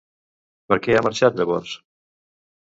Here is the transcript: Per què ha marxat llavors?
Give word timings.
Per 0.71 0.77
què 0.87 0.95
ha 0.95 1.03
marxat 1.09 1.37
llavors? 1.41 1.75